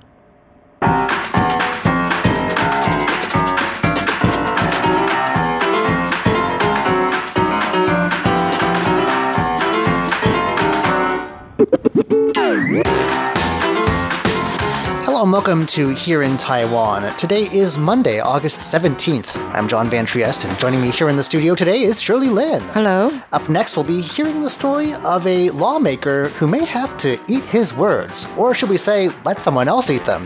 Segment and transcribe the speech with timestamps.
[15.24, 17.16] And welcome to Here in Taiwan.
[17.16, 19.34] Today is Monday, August 17th.
[19.54, 22.60] I'm John Van Trieste, and joining me here in the studio today is Shirley Lin.
[22.74, 23.10] Hello.
[23.32, 27.42] Up next, we'll be hearing the story of a lawmaker who may have to eat
[27.44, 30.24] his words, or should we say, let someone else eat them.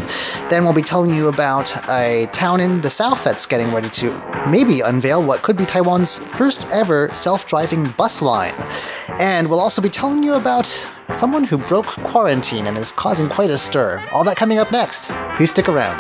[0.51, 4.11] Then we'll be telling you about a town in the south that's getting ready to
[4.51, 8.55] maybe unveil what could be Taiwan's first ever self driving bus line.
[9.09, 10.67] And we'll also be telling you about
[11.13, 14.05] someone who broke quarantine and is causing quite a stir.
[14.13, 15.11] All that coming up next.
[15.35, 15.99] Please stick around.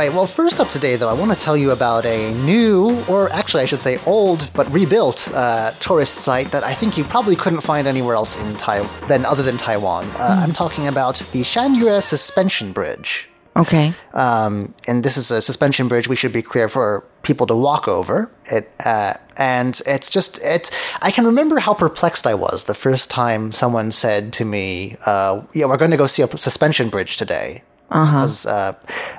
[0.00, 3.30] Right, well, first up today, though, I want to tell you about a new, or
[3.32, 7.36] actually, I should say old, but rebuilt uh, tourist site that I think you probably
[7.36, 10.06] couldn't find anywhere else in Taiwan, than other than Taiwan.
[10.12, 13.28] Uh, I'm talking about the Shanyue Suspension Bridge.
[13.56, 13.92] Okay.
[14.14, 16.08] Um, and this is a suspension bridge.
[16.08, 18.30] We should be clear for people to walk over.
[18.50, 20.70] It uh, and it's just it's.
[21.02, 25.42] I can remember how perplexed I was the first time someone said to me, uh,
[25.52, 28.72] "Yeah, we're going to go see a suspension bridge today." Because uh,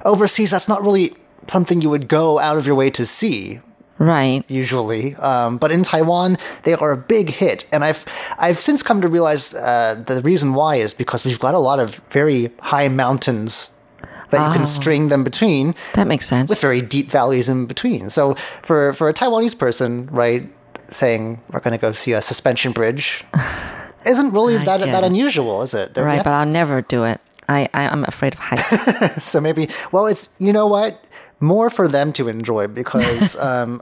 [0.05, 1.13] overseas, that's not really
[1.47, 3.59] something you would go out of your way to see
[3.99, 4.43] Right.
[4.47, 5.15] usually.
[5.17, 8.03] Um, but in Taiwan, they are a big hit, and I've
[8.39, 11.79] I've since come to realize uh, the reason why is because we've got a lot
[11.79, 13.69] of very high mountains
[14.31, 16.49] that you can string them between That makes sense.
[16.49, 18.09] with very deep valleys in between.
[18.09, 20.49] So for for a Taiwanese person, right,
[20.89, 23.23] saying we're going to go see a suspension bridge
[24.05, 25.93] isn't really that that unusual, is it?
[25.93, 27.19] There- right, have- but I'll never do it.
[27.49, 29.23] I, I I'm afraid of heights.
[29.23, 31.03] so maybe well it's you know what
[31.41, 33.81] more for them to enjoy because um,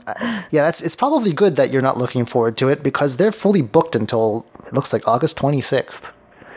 [0.50, 3.62] yeah it's it's probably good that you're not looking forward to it because they're fully
[3.62, 6.12] booked until it looks like august 26th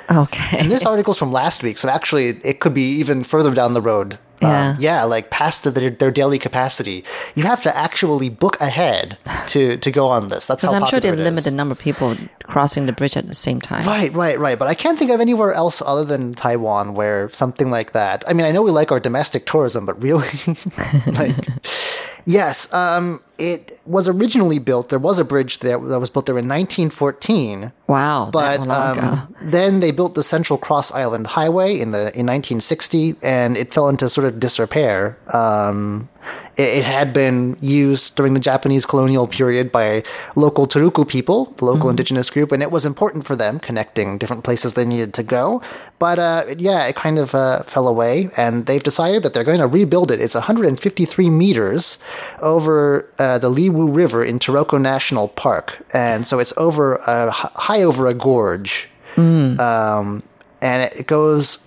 [0.09, 0.57] okay.
[0.57, 3.81] and this article's from last week so actually it could be even further down the
[3.81, 4.69] road Yeah.
[4.71, 7.03] um, yeah like past the, their, their daily capacity
[7.35, 9.17] you have to actually book ahead
[9.47, 11.79] to to go on this that's Because how I'm sure they limit the number of
[11.79, 13.83] people crossing the bridge at the same time.
[13.85, 14.59] Right, right, right.
[14.59, 18.23] But I can't think of anywhere else other than Taiwan where something like that.
[18.27, 20.27] I mean, I know we like our domestic tourism, but really,
[21.07, 21.35] like,
[22.25, 22.71] yes.
[22.73, 24.89] Um, it was originally built.
[24.89, 27.71] There was a bridge there that was built there in 1914.
[27.87, 28.29] Wow.
[28.31, 33.57] But um, then they built the Central Cross Island Highway in the in 1960, and
[33.57, 35.17] it fell into sort of disrepair.
[35.33, 36.09] Um,
[36.55, 40.03] it, it had been used during the Japanese colonial period by
[40.35, 44.43] local Truku people, the local indigenous group, and it was important for them connecting different
[44.43, 45.61] places they needed to go.
[45.99, 49.59] But uh, yeah, it kind of uh, fell away, and they've decided that they're going
[49.59, 50.21] to rebuild it.
[50.21, 51.97] It's 153 meters
[52.39, 57.51] over uh, the Liwu River in Taroko National Park, and so it's over uh, h-
[57.67, 60.23] high over a gorge, um,
[60.61, 61.59] and it, goes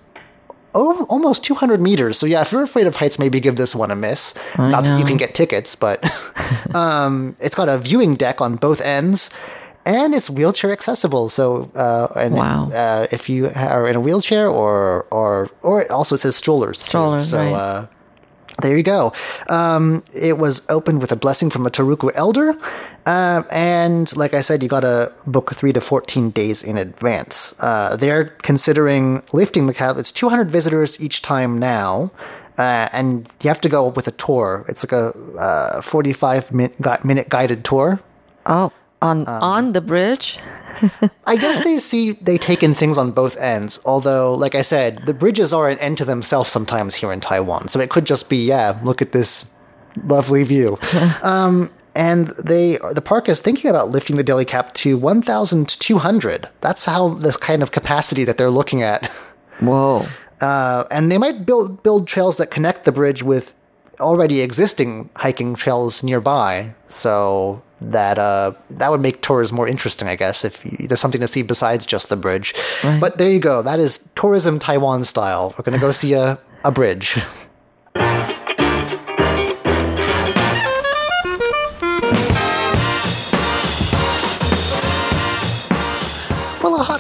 [0.75, 2.19] over almost 200 meters.
[2.19, 4.35] So yeah, if you're afraid of heights, maybe give this one a miss.
[4.59, 5.99] Not that you can get tickets, but
[6.75, 9.31] um, it's got a viewing deck on both ends.
[9.89, 12.71] And it's wheelchair accessible, so uh, and Wow.
[12.75, 16.79] uh, if you are in a wheelchair or or or also it says strollers.
[16.83, 16.89] too.
[16.91, 17.89] Strollers, so right.
[18.63, 19.13] There you go.
[19.49, 22.57] Um, it was opened with a blessing from a Truku elder.
[23.05, 27.55] Uh, and like I said, you got to book three to 14 days in advance.
[27.61, 29.97] Uh, they're considering lifting the cap.
[29.99, 32.11] It's 200 visitors each time now.
[32.57, 34.65] Uh, and you have to go with a tour.
[34.69, 36.73] It's like a uh, 45 min-
[37.05, 38.01] minute guided tour.
[38.47, 38.73] oh,
[39.03, 40.39] on um, on the bridge.
[41.27, 43.79] I guess they see they take in things on both ends.
[43.85, 47.69] Although, like I said, the bridges are an end to themselves sometimes here in Taiwan.
[47.69, 49.47] So it could just be, yeah, look at this
[50.05, 50.79] lovely view.
[51.23, 56.49] um, and they, the park is thinking about lifting the daily cap to 1,200.
[56.61, 59.07] That's how the kind of capacity that they're looking at.
[59.61, 60.05] Whoa.
[60.41, 63.55] Uh, and they might build build trails that connect the bridge with
[64.01, 66.75] already existing hiking trails nearby.
[66.89, 71.21] So that uh, that would make tours more interesting, I guess, if you, there's something
[71.21, 72.55] to see besides just the bridge.
[72.83, 73.01] Right.
[73.01, 73.63] But there you go.
[73.63, 75.55] That is tourism Taiwan style.
[75.57, 77.19] We're gonna go see a a bridge.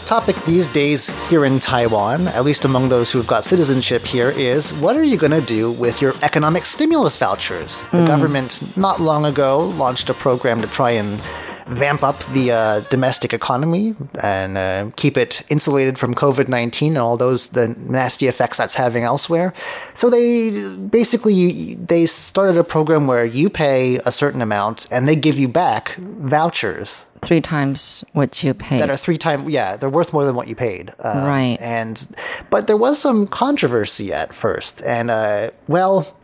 [0.06, 4.72] topic these days here in Taiwan, at least among those who've got citizenship here, is
[4.74, 7.88] what are you going to do with your economic stimulus vouchers?
[7.88, 11.20] The government not long ago launched a program to try and
[11.66, 16.98] vamp up the uh, domestic economy and uh, keep it insulated from COVID nineteen and
[16.98, 19.52] all those the nasty effects that's having elsewhere.
[19.92, 20.50] So they
[20.88, 25.48] basically they started a program where you pay a certain amount and they give you
[25.48, 28.80] back vouchers Three times what you paid.
[28.80, 31.56] that are three times yeah they're worth more than what you paid Um, Right.
[31.60, 32.06] and
[32.50, 36.16] but there was some controversy at first and uh, well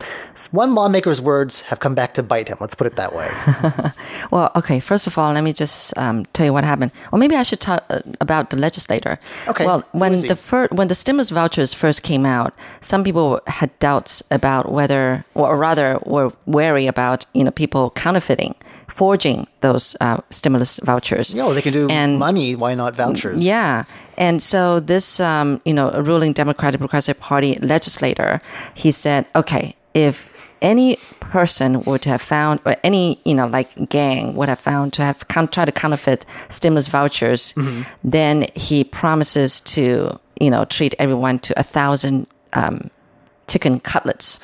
[0.51, 3.29] one lawmaker's words have come back to bite him let's put it that way
[4.31, 4.79] Well, okay.
[4.79, 6.91] First of all, let me just um, tell you what happened.
[7.11, 9.19] Or maybe I should talk uh, about the legislator.
[9.47, 13.69] Okay, Well, when the fir- when the stimulus vouchers first came out, some people had
[13.79, 18.55] doubts about whether, or rather, were wary about you know people counterfeiting,
[18.87, 21.33] forging those uh, stimulus vouchers.
[21.33, 23.83] yeah well, they can do And- money why not vouchers Yeah.
[24.17, 28.39] And so this, um, you know, a ruling Democratic Progressive Party legislator,
[28.75, 34.35] he said, okay, if any person would have found, or any, you know, like gang
[34.35, 37.55] would have found to have count, tried to counterfeit stimulus vouchers,
[38.03, 42.89] then he promises to, you know, treat everyone to a thousand um,
[43.47, 44.39] chicken cutlets.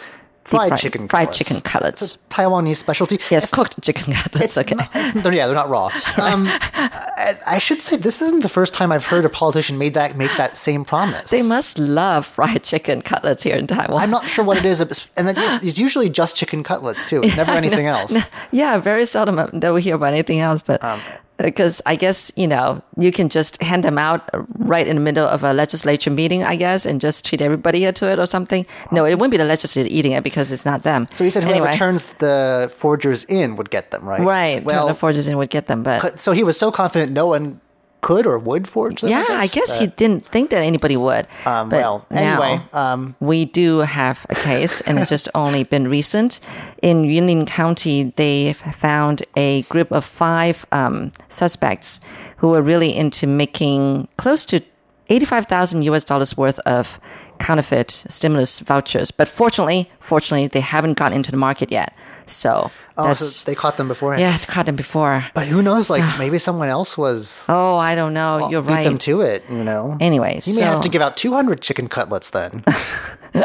[0.49, 1.37] Fried fried- chicken fried cutlets.
[1.37, 2.01] chicken cutlets.
[2.01, 4.45] It's Taiwanese specialty Yes, cooked chicken cutlets.
[4.45, 4.75] It's okay.
[4.75, 5.89] not- it's- they're- yeah, they're not raw.
[6.17, 9.93] Um, I, I should say this isn't the first time I've heard a politician made
[9.93, 11.29] that make that same promise.
[11.29, 14.01] they must love fried chicken cutlets here in Taiwan.
[14.01, 14.81] I'm not sure what it is,
[15.17, 17.21] and then it's, it's usually just chicken cutlets too.
[17.23, 18.13] It's never anything else.
[18.51, 20.99] Yeah, very seldom that we hear about anything else, but Um,
[21.43, 25.01] because I guess you know you can just hand them out uh, right in the
[25.01, 28.65] middle of a legislature meeting, I guess, and just treat everybody to it or something.
[28.91, 31.07] No, it wouldn't be the legislature eating it because it's not them.
[31.11, 34.21] So he said whoever anyway, turns the forgers in would get them, right?
[34.21, 37.27] right, Well, the forgers in would get them, but so he was so confident no
[37.27, 37.61] one
[38.01, 39.09] could or would forge them.
[39.09, 41.27] yeah, I guess he didn't think that anybody would.
[41.45, 46.39] Um, well, anyway, um, we do have a case, and it's just only been recent.
[46.81, 51.99] In Yunlin County, they found a group of five um, suspects
[52.37, 54.61] who were really into making close to
[55.09, 56.99] 85,000 US dollars worth of
[57.39, 59.11] counterfeit stimulus vouchers.
[59.11, 61.93] But fortunately, fortunately, they haven't gotten into the market yet.
[62.31, 64.21] So Oh, so they caught them beforehand.
[64.21, 65.23] yeah, caught them before.
[65.33, 65.89] But who knows?
[65.89, 68.49] Like maybe someone else was Oh, I don't know.
[68.49, 68.83] You're beat right.
[68.83, 69.43] them to it.
[69.49, 69.97] You know.
[69.99, 72.63] Anyways, you may have to give out 200 chicken cutlets then.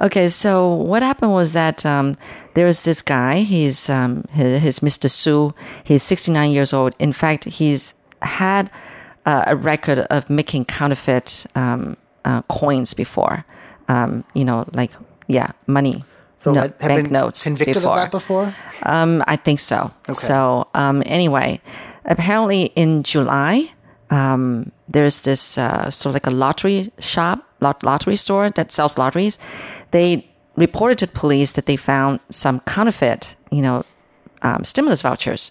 [0.00, 2.16] Okay, so what happened was that um,
[2.54, 3.38] there's this guy.
[3.38, 5.10] He's um, his, his Mr.
[5.10, 5.54] Su.
[5.84, 6.94] He's 69 years old.
[6.98, 8.70] In fact, he's had
[9.24, 13.44] uh, a record of making counterfeit um, uh, coins before.
[13.88, 14.92] Um, you know, like
[15.28, 16.04] yeah, money.
[16.36, 17.90] So no, had- have been banknotes convicted before.
[17.92, 18.54] of that before.
[18.82, 19.90] Um, I think so.
[20.12, 21.60] So um, anyway,
[22.04, 23.70] apparently in July,
[24.10, 28.98] um, there's this uh, sort of like a lottery shop, lot- lottery store that sells
[28.98, 29.38] lotteries.
[29.90, 33.84] They reported to the police that they found some counterfeit, you know,
[34.42, 35.50] um, stimulus vouchers.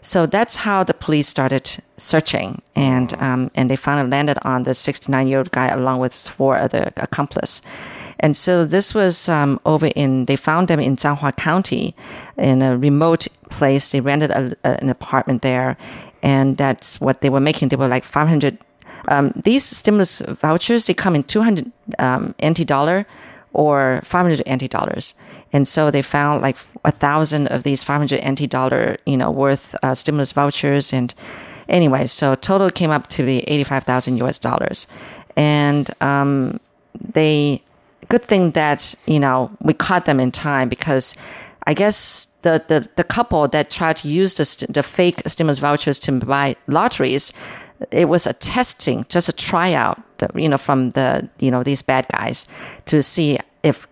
[0.00, 4.74] So that's how the police started searching, and um, and they finally landed on the
[4.74, 7.62] 69 year old guy along with four other accomplices.
[8.20, 11.94] And so this was um, over in, they found them in Changhua County
[12.38, 13.90] in a remote place.
[13.90, 15.76] They rented a, a- an apartment there.
[16.22, 17.68] And that's what they were making.
[17.68, 18.58] They were like 500.
[19.08, 23.04] Um, these stimulus vouchers, they come in 200 um, NT dollar
[23.52, 25.14] or 500 NT dollars.
[25.52, 29.74] And so they found like a thousand of these 500 NT dollar, you know, worth
[29.82, 30.92] uh, stimulus vouchers.
[30.92, 31.12] And
[31.68, 34.86] anyway, so total came up to be 85,000 US dollars.
[35.36, 36.60] And um,
[36.94, 37.62] they
[38.12, 41.16] good thing that you know we caught them in time because
[41.66, 45.98] I guess the the, the couple that tried to use the the fake stimulus vouchers
[46.00, 47.32] to buy lotteries,
[47.90, 49.98] it was a testing, just a tryout,
[50.34, 52.46] you know, from the you know these bad guys
[52.84, 53.88] to see if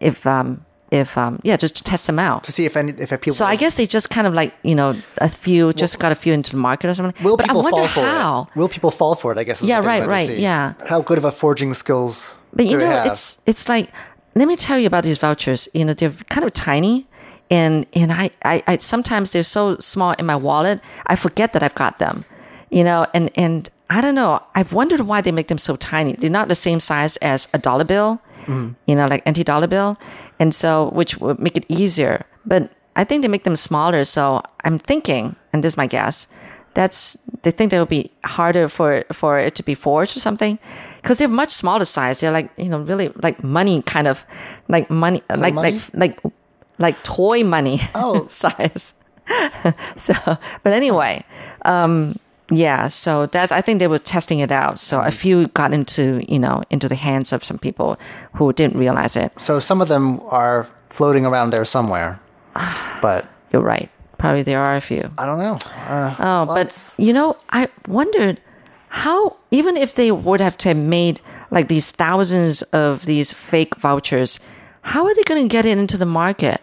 [0.00, 2.44] if um if um yeah just to test them out.
[2.44, 3.32] to see if any if people.
[3.32, 6.14] So I guess they just kind of like you know a few just got a
[6.14, 7.24] few into the market or something.
[7.24, 8.48] will but I people wonder fall for how.
[8.50, 8.58] it?
[8.58, 9.38] Will people fall for it?
[9.38, 9.62] I guess.
[9.62, 10.74] is Yeah, right, right, yeah.
[10.86, 12.36] How good of a forging skills?
[12.52, 13.06] But you know, have?
[13.06, 13.90] it's it's like
[14.34, 15.68] let me tell you about these vouchers.
[15.74, 17.06] You know, they're kind of tiny,
[17.50, 21.62] and and I, I I sometimes they're so small in my wallet, I forget that
[21.62, 22.24] I've got them.
[22.70, 24.42] You know, and and I don't know.
[24.54, 26.14] I've wondered why they make them so tiny.
[26.14, 28.20] They're not the same size as a dollar bill.
[28.48, 29.98] You know, like NT dollar bill,
[30.40, 32.24] and so which would make it easier.
[32.46, 34.04] But I think they make them smaller.
[34.04, 36.26] So I'm thinking, and this is my guess,
[36.74, 40.58] that's they think that will be harder for for it to be forged or something
[41.02, 44.24] because they're much smaller size they're like you know really like money kind of
[44.68, 45.72] like money like money?
[45.72, 46.32] like like
[46.78, 48.26] like toy money Oh.
[48.30, 48.94] size
[49.96, 50.14] so
[50.62, 51.24] but anyway
[51.64, 52.14] um
[52.50, 54.78] Yeah, so that's I think they were testing it out.
[54.78, 57.98] So a few got into you know into the hands of some people
[58.34, 59.32] who didn't realize it.
[59.40, 62.18] So some of them are floating around there somewhere,
[63.02, 63.90] but You're right.
[64.16, 65.10] Probably there are a few.
[65.16, 65.58] I don't know.
[65.86, 68.40] Uh, Oh, well, but you know, I wondered
[68.88, 73.76] how even if they would have to have made like these thousands of these fake
[73.76, 74.40] vouchers,
[74.82, 76.60] how are they going to get it into the market?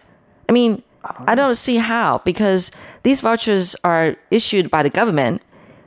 [0.48, 0.82] I mean,
[1.26, 2.70] I don't see how because
[3.04, 5.40] these vouchers are issued by the government.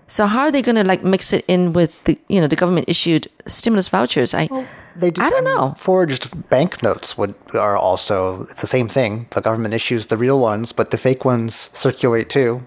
[0.09, 2.55] So how are they going to like mix it in with the you know the
[2.57, 4.33] government issued stimulus vouchers?
[4.33, 4.47] I
[4.95, 5.21] They do.
[5.21, 5.73] I don't mean, know.
[5.77, 9.27] Forged banknotes would are also it's the same thing.
[9.29, 12.61] The government issues the real ones, but the fake ones circulate too,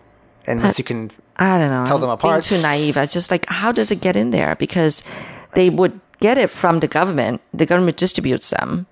[0.46, 1.10] unless you can.
[1.36, 1.84] I don't know.
[1.84, 2.44] Tell them apart.
[2.44, 2.96] Too naive.
[2.96, 4.54] I just like how does it get in there?
[4.56, 5.02] Because
[5.54, 7.40] they would get it from the government.
[7.52, 8.86] The government distributes them,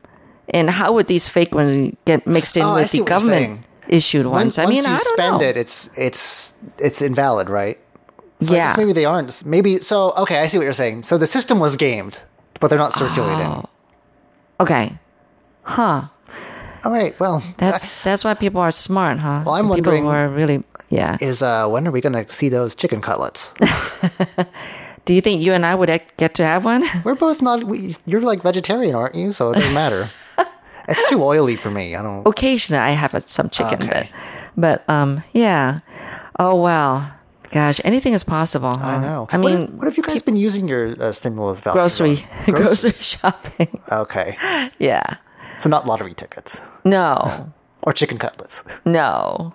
[0.52, 4.58] and how would these fake ones get mixed in Oh, with the government issued ones?
[4.58, 5.46] I once mean, you I don't spend know.
[5.48, 7.78] it, it's it's it's invalid, right?
[8.40, 8.68] So I Yeah.
[8.68, 9.44] guess maybe they aren't.
[9.44, 10.12] Maybe so.
[10.16, 11.04] Okay, I see what you're saying.
[11.04, 12.22] So the system was gamed,
[12.60, 13.46] but they're not circulating.
[13.46, 13.64] Oh.
[14.60, 14.98] Okay,
[15.62, 16.02] huh?
[16.84, 17.18] All right.
[17.20, 19.42] Well, That's that's why people are smart, huh?
[19.44, 21.16] Well, I'm people wondering- who are really yeah.
[21.20, 23.52] is uh, when are we going to see those chicken cutlets?
[25.04, 26.84] Do you think you and I would get to have one?
[27.04, 27.64] We're both not.
[27.64, 29.32] We, you're like vegetarian, aren't you?
[29.32, 30.08] So it doesn't matter.
[30.88, 31.96] it's too oily for me.
[31.96, 32.26] I don't.
[32.26, 34.08] Occasionally, I have a, some chicken, Okay.
[34.56, 35.78] but but um yeah.
[36.38, 37.10] Oh well,
[37.50, 38.76] gosh, anything is possible.
[38.76, 38.86] Huh?
[38.86, 39.28] I know.
[39.30, 41.98] I mean, have- what have you guys been using your uh, stimulus vouchers?
[41.98, 43.80] grocery grocery shopping.
[43.90, 44.36] Okay,
[44.78, 45.16] Yeah.
[45.58, 47.52] so not lottery tickets No.
[47.82, 48.64] or chicken cutlets.
[48.84, 49.54] No.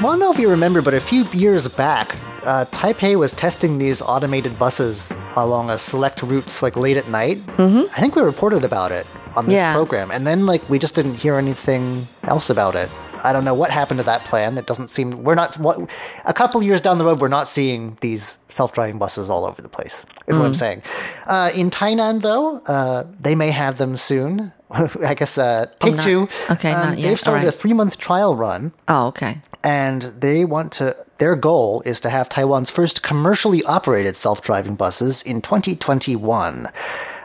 [0.00, 2.14] Well, I don't know if you remember, but a few years back,
[2.44, 7.38] uh, Taipei was testing these automated buses along a select routes, like late at night.
[7.58, 7.92] Mm-hmm.
[7.96, 9.08] I think we reported about it
[9.38, 9.72] on this Yeah.
[9.74, 12.88] program, and then like we just didn't hear anything else about it.
[13.24, 14.58] I don't know what happened to that plan.
[14.58, 15.56] It doesn't seem we're not.
[15.58, 15.76] What,
[16.24, 19.68] a couple years down the road, we're not seeing these self-driving buses all over the
[19.68, 20.06] place.
[20.28, 20.82] Is what I'm saying.
[21.26, 24.52] Uh, in Tainan, though, uh, they may have them soon.
[24.70, 26.28] I guess uh, Take not- Two.
[26.50, 27.08] okay, um, not yet.
[27.08, 27.54] They've started Alright.
[27.54, 29.38] a three-month trial run Oh, okay.
[29.64, 35.22] and they want to their goal is to have Taiwan's first commercially operated self-driving buses
[35.22, 36.68] in 2021.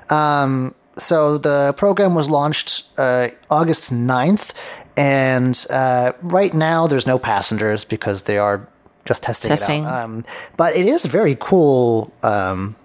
[0.09, 4.53] Um, so the program was launched uh, August 9th,
[4.95, 8.67] and uh, right now there's no passengers because they are
[9.05, 9.83] just testing, Testing.
[9.83, 10.03] it out.
[10.03, 12.75] Um, but it is very cool um,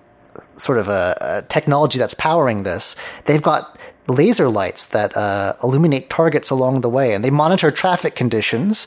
[0.56, 2.96] sort of a, a technology that's powering this.
[3.26, 8.14] They've got laser lights that uh, illuminate targets along the way, and they monitor traffic
[8.16, 8.86] conditions.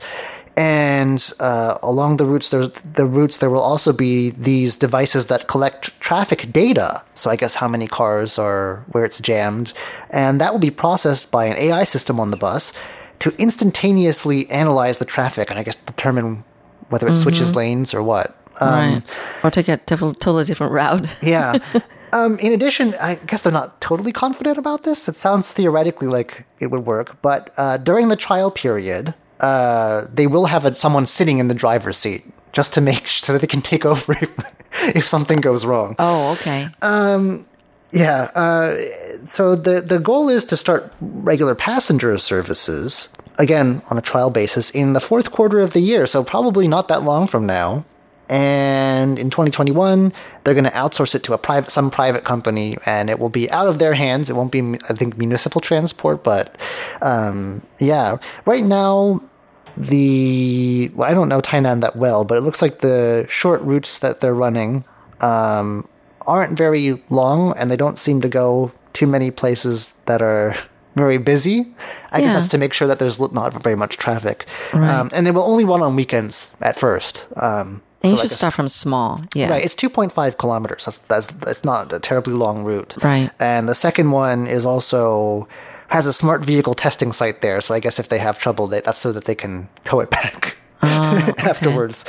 [0.58, 3.38] And uh, along the routes, there's the routes.
[3.38, 7.02] There will also be these devices that collect traffic data.
[7.16, 9.74] So I guess how many cars are where it's jammed,
[10.10, 12.74] and that will be processed by an AI system on the bus
[13.20, 16.44] to instantaneously analyze the traffic and I guess determine
[16.90, 18.36] whether it switches lanes or what.
[18.60, 19.04] Um, right.
[19.44, 21.08] Or take a different, totally different route.
[21.22, 21.60] yeah.
[22.14, 25.08] Um, in addition, I guess they're not totally confident about this.
[25.08, 30.28] It sounds theoretically like it would work, but uh, during the trial period, uh, they
[30.28, 33.48] will have a, someone sitting in the driver's seat just to make so that they
[33.48, 34.56] can take over if,
[34.96, 35.96] if something goes wrong.
[36.00, 36.68] Oh, okay.
[36.82, 37.46] Um,
[37.92, 38.32] Yeah.
[38.36, 38.78] Uh,
[39.26, 44.70] so the the goal is to start regular passenger services again on a trial basis
[44.72, 46.06] in the fourth quarter of the year.
[46.06, 47.84] So probably not that long from now.
[48.30, 53.10] And in 2021, they're going to outsource it to a private, some private company, and
[53.10, 54.30] it will be out of their hands.
[54.30, 56.56] It won't be, I think, municipal transport, but
[57.02, 58.20] um, yeah.
[58.46, 59.22] Right now,
[59.78, 64.00] the well, I don't know Tainan that well, but it looks like the short routes
[64.00, 64.84] that they're running
[65.22, 65.88] um,
[66.28, 70.56] aren't very long, and they don't seem to go too many places that are
[70.96, 71.74] very busy.
[72.12, 75.32] I guess that's to make sure that there's not very much traffic, um, and they
[75.32, 77.28] will only run on weekends at first.
[77.38, 79.22] Um, And so you should start from small.
[79.36, 79.52] Yeah.
[79.52, 80.86] Right, it's 2.5 kilometers.
[80.86, 82.96] That's that's that's not a terribly long route.
[83.04, 83.30] Right.
[83.40, 85.48] And the second one is also
[85.92, 87.62] has a smart vehicle testing site there.
[87.62, 90.10] So I guess if they have trouble, they, that's so that they can tow it
[90.18, 92.06] back afterwards.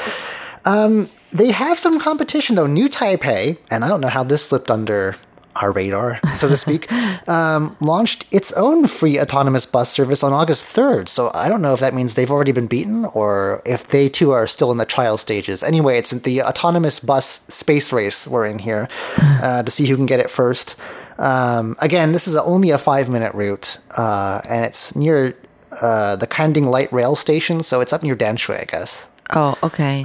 [0.65, 2.67] Um, they have some competition though.
[2.67, 5.17] New Taipei, and I don't know how this slipped under
[5.57, 6.91] our radar, so to speak,
[7.29, 11.09] um, launched its own free autonomous bus service on August 3rd.
[11.09, 14.31] So I don't know if that means they've already been beaten or if they too
[14.31, 15.63] are still in the trial stages.
[15.63, 18.89] Anyway, it's the autonomous bus space race we're in here
[19.43, 20.77] uh, to see who can get it first.
[21.19, 25.37] Um, again, this is a, only a five minute route, uh, and it's near
[25.81, 29.09] uh, the Kanding Light Rail Station, so it's up near Danshui, I guess.
[29.31, 30.03] Oh, okay.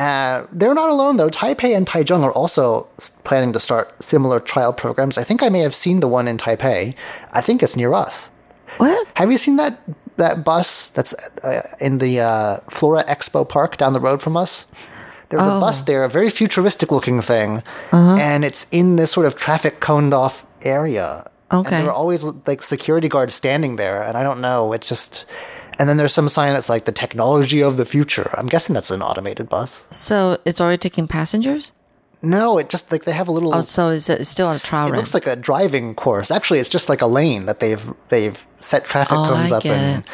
[0.00, 1.28] Uh, they're not alone though.
[1.28, 2.88] Taipei and Taichung are also
[3.24, 5.18] planning to start similar trial programs.
[5.18, 6.94] I think I may have seen the one in Taipei.
[7.32, 8.30] I think it's near us.
[8.78, 9.06] What?
[9.14, 9.78] Have you seen that
[10.16, 11.12] that bus that's
[11.44, 14.64] uh, in the uh, Flora Expo Park down the road from us?
[15.28, 19.36] There's a bus there, a very futuristic looking thing, and it's in this sort of
[19.36, 21.30] traffic coned off area.
[21.50, 21.70] And Okay.
[21.78, 24.72] there are always like security guards standing there, and I don't know.
[24.72, 25.26] It's just.
[25.80, 28.30] And then there's some sign that's like the technology of the future.
[28.36, 29.86] I'm guessing that's an automated bus.
[29.90, 31.72] So it's already taking passengers?
[32.20, 33.54] No, it just like they have a little.
[33.54, 34.98] Oh, so is it it's still on a trial It run?
[34.98, 36.30] looks like a driving course.
[36.30, 40.04] Actually, it's just like a lane that they've they've set traffic Oh, cones I up.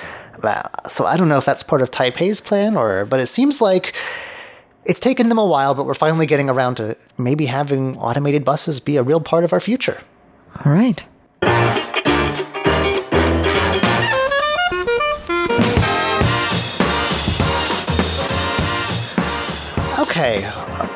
[0.45, 3.61] Uh, So I don't know if that's part of Taipei's plan or, but it seems
[3.61, 3.93] like
[4.85, 5.75] it's taken them a while.
[5.75, 9.53] But we're finally getting around to maybe having automated buses be a real part of
[9.53, 10.01] our future.
[10.65, 11.05] All right.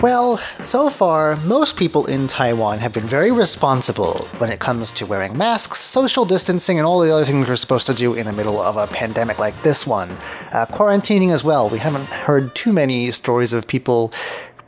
[0.02, 5.04] Well, so far, most people in Taiwan have been very responsible when it comes to
[5.04, 8.32] wearing masks, social distancing, and all the other things we're supposed to do in the
[8.32, 10.10] middle of a pandemic like this one.
[10.52, 11.68] Uh, quarantining as well.
[11.68, 14.10] We haven't heard too many stories of people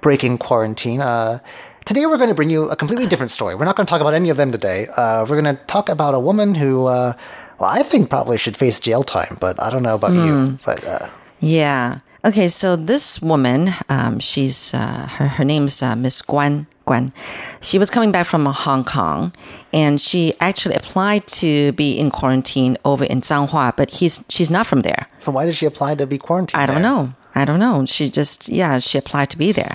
[0.03, 1.01] breaking quarantine.
[1.01, 1.39] Uh,
[1.87, 3.55] today, we're going to bring you a completely different story.
[3.55, 4.89] We're not going to talk about any of them today.
[4.89, 7.15] Uh, we're going to talk about a woman who, uh,
[7.59, 10.59] well, I think probably should face jail time, but I don't know about you.
[10.65, 11.09] But uh,
[11.41, 12.01] Yeah.
[12.25, 17.13] Okay, so this woman, um, she's uh, her her name's uh, Miss Guan Guan.
[17.61, 19.33] She was coming back from Hong Kong,
[19.73, 24.69] and she actually applied to be in quarantine over in Changhua, but he's she's not
[24.69, 25.09] from there.
[25.19, 26.63] so why did she apply to be quarantined?
[26.63, 26.83] I don't there?
[26.85, 27.15] know.
[27.35, 27.87] I don't know.
[27.87, 29.75] She just, yeah, she applied to be there.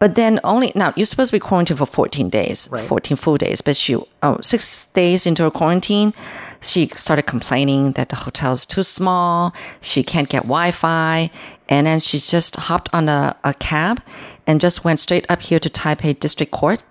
[0.00, 2.84] But then only, now you're supposed to be quarantined for 14 days, Right.
[2.84, 3.60] 14 full days.
[3.60, 6.12] But she, oh, six days into her quarantine,
[6.60, 9.54] she started complaining that the hotel's too small.
[9.80, 11.30] She can't get Wi Fi.
[11.68, 14.02] And then she just hopped on a, a cab
[14.46, 16.82] and just went straight up here to Taipei District Court.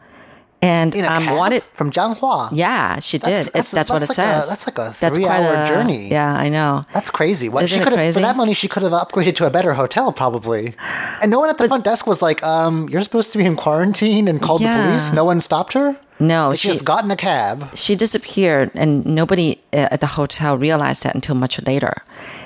[0.60, 1.38] And In a um, cab?
[1.38, 2.50] wanted, from Changhua.
[2.52, 3.26] yeah, she did.
[3.26, 4.50] That's- it's, that's, what it like a- says.
[4.50, 6.10] that's like a That's quite three-hour a- journey.
[6.10, 6.84] Yeah, I know.
[6.94, 7.48] That's crazy.
[7.48, 8.14] What, Isn't she it could have, crazy?
[8.16, 10.74] For that money, she could have upgraded to a better hotel, probably.
[11.22, 13.56] And no one at the front desk was like, um, you're supposed to be in
[13.56, 14.88] quarantine and called the Yeah.
[14.88, 15.14] police.
[15.14, 15.96] No one stopped her?
[16.20, 17.70] No, she, she- just got in a cab.
[17.76, 22.02] she disappeared and nobody uh, at the hotel realized that until much later.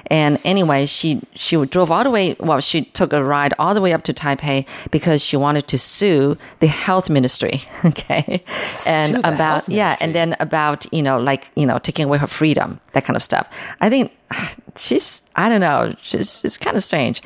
[0.08, 3.80] And anyway she she drove all the way well she took a ride all the
[3.80, 8.44] way up to taipei because she wanted to sue the health ministry okay?
[8.86, 12.80] And about yeah and then about you know like you know taking away her freedom
[12.92, 13.48] that kind of stuff.
[13.80, 14.12] I think
[14.76, 17.22] she's i don't know she's it's kind of strange.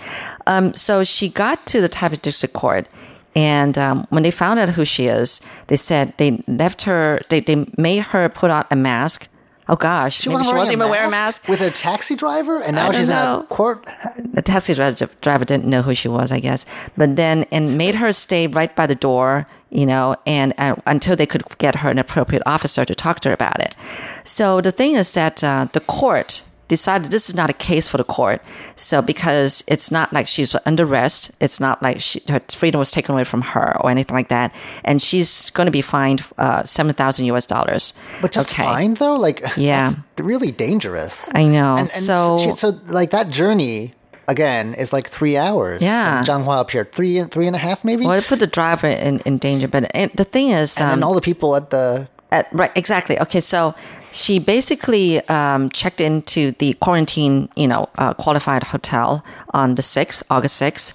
[0.46, 2.88] Um, so she got to the taipei district court
[3.36, 7.42] and um, when they found out who she is, they said they left her, they,
[7.42, 9.28] they made her put on a mask.
[9.68, 11.48] Oh gosh, She wasn't, she wasn't a even wearing a mask.
[11.48, 12.62] With a taxi driver?
[12.62, 13.90] And now she's don't in a court.
[14.34, 16.68] The taxi driver didn't know who she was, I guess.
[16.96, 21.16] But then, and made her stay right by the door, you know, and uh, until
[21.16, 23.76] they could get her an appropriate officer to talk to her about it.
[24.24, 27.98] So the thing is that uh, the court decided this is not a case for
[27.98, 28.42] the court.
[28.76, 32.92] So because it's not like she's under arrest, it's not like she, her freedom was
[32.92, 36.64] taken away from her or anything like that, and she's going to be fined uh,
[36.64, 37.46] seven thousand U.S.
[37.46, 37.94] dollars.
[38.22, 38.64] But just Okay.
[38.64, 39.16] fine, though?
[39.16, 39.92] Like, Yeah.
[40.18, 41.30] really dangerous.
[41.36, 41.72] I know.
[41.74, 43.94] And, and so she- so, like, that journey,
[44.28, 45.82] again, is like three hours.
[45.82, 46.24] Yeah.
[46.24, 46.86] From Changhua up here.
[46.92, 48.06] Three, three and a half, maybe?
[48.06, 49.68] well, it put the driver in, in danger.
[49.68, 53.20] But the thing is, and um, then all the people at the At, right, exactly.
[53.20, 53.76] Okay, so
[54.16, 59.24] she basically um, checked into the quarantine, you know, uh, qualified hotel
[59.54, 60.94] on the 6th, August 6th.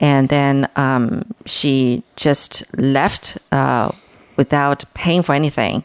[0.00, 3.90] And then um, she just left uh,
[4.36, 5.82] without paying for anything.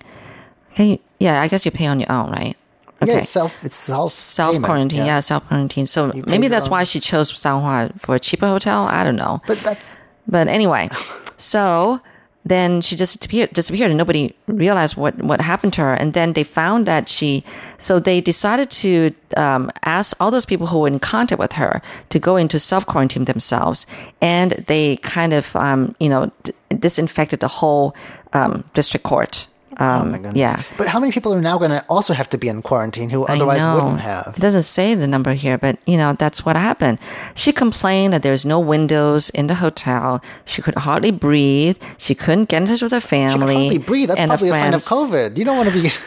[0.72, 2.56] Okay, yeah, I guess you pay on your own, right?
[3.04, 3.64] Yeah, it's self.
[3.66, 4.12] It's self.
[4.12, 5.86] Self quarantine, yeah, self quarantine.
[5.86, 8.86] So maybe that's own- why she chose Changhua for a cheaper hotel.
[8.86, 9.42] I don't know.
[9.48, 10.90] But that's But anyway,
[11.38, 12.00] so
[12.46, 15.94] then she just disappeared, disappeared and nobody realized what, what happened to her.
[15.96, 17.44] And then they found that she,
[17.78, 21.82] so they decided to um, ask all those people who were in contact with her
[22.10, 23.88] to go into self quarantine themselves.
[24.22, 27.96] And they kind of, um, you know, d- disinfected the whole
[28.34, 29.48] um, district court.
[29.78, 30.36] Um, oh my goodness.
[30.38, 30.62] Yeah.
[30.78, 33.26] But how many people are now going to also have to be in quarantine who
[33.26, 34.34] otherwise wouldn't have?
[34.38, 37.00] It doesn't say the number here, but you know, that's what happened.
[37.36, 40.22] She complained that there's no windows in the hotel.
[40.46, 41.78] She could hardly breathe.
[41.98, 43.56] She couldn't get in touch with her She family.
[43.56, 44.10] hardly breathe.
[44.10, 44.82] That's probably a sign of.
[44.84, 45.38] COVID.
[45.38, 45.90] You don't want to be.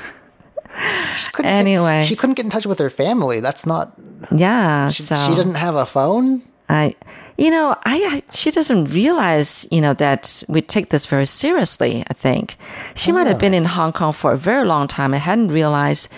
[1.17, 2.05] She couldn't get- Anyway.
[2.05, 3.41] she couldn't get in touch with her family.
[3.41, 3.93] That's not.
[4.35, 6.43] Yeah, She, so she didn't have a phone.
[6.69, 6.95] I,
[7.39, 12.05] you know, I, I she doesn't realize, you know, that we take this very seriously.
[12.09, 12.57] I think
[12.95, 15.49] she oh, might have been in Hong Kong for a very long time and hadn't
[15.49, 16.11] realized.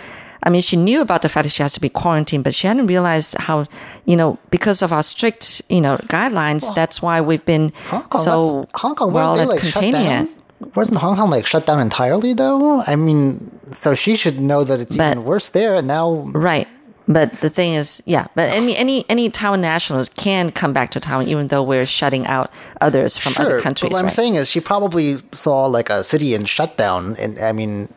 [0.43, 2.67] I mean, she knew about the fact that she has to be quarantined, but she
[2.67, 3.67] hadn't realized how,
[4.07, 6.75] you know, because of our strict, you know, guidelines.
[6.75, 8.23] that's why we've been Hong Kong.
[8.23, 9.13] so Hong Kong.
[9.13, 10.29] well weren't they at like shut containing down?
[10.61, 10.77] it.
[10.77, 12.81] wasn't Hong Kong like shut down entirely though?
[12.81, 15.75] I mean, so she should know that it's But- even worse there.
[15.75, 16.67] And now, Right.
[17.13, 18.29] But the thing is, yeah.
[18.37, 22.25] But any any any Taiwan nationals can come back to Taiwan, even though we're shutting
[22.29, 23.47] out others from sure.
[23.47, 23.91] other countries.
[23.91, 27.51] but what I'm saying is, she probably saw like a city in shutdown, and I
[27.51, 27.89] mean,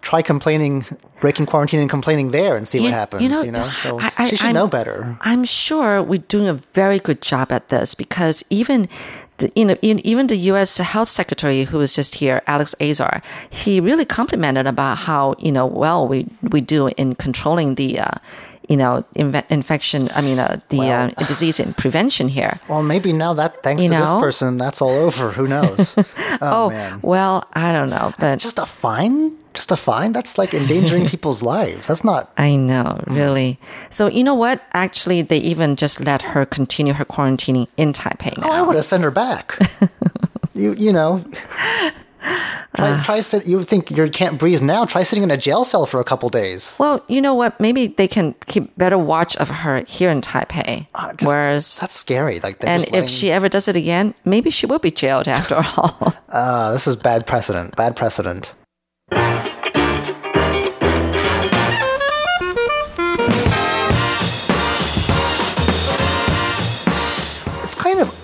[0.00, 0.84] try complaining,
[1.20, 3.22] breaking quarantine, and complaining there, and see what happens.
[3.22, 5.18] you You know, know, so I- I- she should I'm- know better.
[5.22, 8.88] I'm sure we're doing a very good job at this because even,
[9.64, 10.76] know, in, even the U.S.
[10.78, 15.66] Health Secretary who was just here, Alex Azar, he really complimented about how you know
[15.66, 18.00] well we we do in controlling the.
[18.00, 18.18] Uh,
[18.70, 20.08] you know, inve- infection.
[20.14, 22.60] I mean, uh, the Well- uh, disease and prevention here.
[22.68, 25.32] Well, maybe now that thanks You to this person, that's all over.
[25.32, 25.94] Who knows?
[25.98, 26.04] oh,
[26.40, 27.00] Oh, man.
[27.02, 29.32] well, I don't know, but Just a fine?
[29.54, 30.12] Just a fine?
[30.12, 31.88] That's like endangering people's lives.
[31.88, 32.30] That's not.
[32.38, 33.58] I know, really.
[33.90, 34.62] So you know what?
[34.72, 38.46] Actually, they even just let her continue her quarantining in Taipei now.
[38.48, 39.58] Oh, I would have sent her back.
[40.54, 41.24] you you know.
[42.76, 43.46] Try, try sit.
[43.46, 44.84] You think you can't breathe now?
[44.84, 46.76] Try sitting in a jail cell for a couple days.
[46.78, 47.58] Well, you know what?
[47.58, 50.86] Maybe they can keep better watch of her here in Taipei.
[50.94, 52.38] Uh, just- Whereas, that's scary.
[52.40, 55.56] Like, and just if she ever does it again, maybe she will be jailed after
[55.76, 56.14] all.
[56.28, 57.74] uh, this is bad precedent.
[57.76, 58.54] Bad precedent.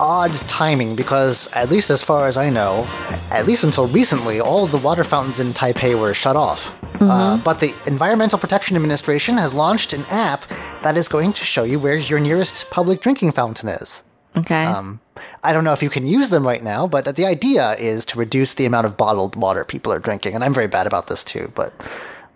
[0.07, 2.87] Odd timing because, at least as far as I know,
[3.33, 6.61] at least until recently, all of the water fountains in Taipei were shut off.
[7.01, 10.47] Uh, but the Environmental Protection Administration has launched an app
[10.83, 14.05] that is going to show you where your nearest public drinking fountain is.
[14.37, 14.65] okay.
[14.65, 15.01] Um,
[15.43, 18.19] I don't know if you can use them right now, but the idea is to
[18.19, 20.35] reduce the amount of bottled water people are drinking.
[20.35, 21.73] And I'm very bad about this too, but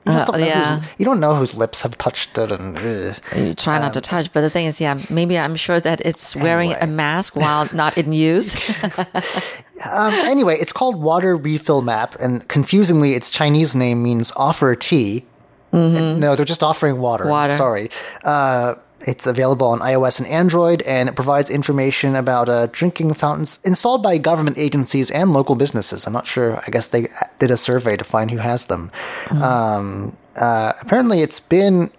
[0.07, 0.79] you, just Uh, don't know yeah.
[0.81, 2.51] whose, you don't know whose lips have touched it.
[2.53, 3.17] And ugh.
[3.37, 6.35] you try not to touch, but the thing is, yeah, maybe I'm sure that it's
[6.37, 8.55] wearing a mask while not in use.
[9.91, 15.27] um, anyway, it's called Water Refill Map, and confusingly, its Chinese name means offer tea.
[15.73, 17.27] And No, they're just offering water.
[17.29, 17.57] Water.
[17.57, 17.91] Sorry.
[18.25, 18.75] Uh,
[19.07, 24.03] it's available on iOS and Android, and it provides information about uh, drinking fountains installed
[24.03, 26.07] by government agencies and local businesses.
[26.07, 26.59] I'm not sure.
[26.67, 27.09] I guess they
[27.39, 28.91] did a survey to find who has them.
[29.27, 29.43] Mm.
[29.43, 31.91] Um, uh, apparently, it's been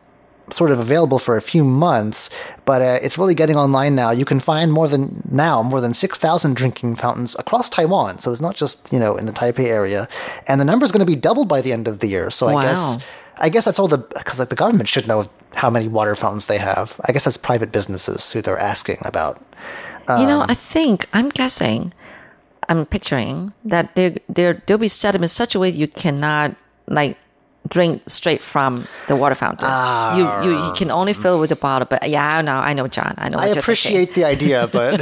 [0.50, 2.30] sort of available for a few months,
[2.66, 4.12] but uh, it's really getting online now.
[4.12, 8.20] You can find more than now more than six thousand drinking fountains across Taiwan.
[8.20, 10.08] So it's not just you know in the Taipei area,
[10.48, 12.30] and the number is going to be doubled by the end of the year.
[12.30, 12.62] So I Wow.
[12.64, 12.98] guess
[13.42, 15.26] I guess that's all the because like the government should know
[15.56, 17.00] how many water fountains they have.
[17.06, 19.42] I guess that's private businesses who they're asking about.
[20.08, 21.92] you know, Um, I think I'm guessing,
[22.70, 26.56] I'm picturing that there there there'll be set up in such a way you cannot
[26.88, 27.18] like
[27.68, 29.70] drink straight from the water fountain.
[30.18, 31.88] you, you you can only fill with a bottle.
[31.90, 33.14] But yeah, I know, I know, John.
[33.18, 33.38] I know.
[33.38, 35.00] I appreciate the idea, but